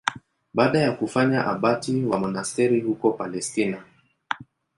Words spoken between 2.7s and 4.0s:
huko Palestina.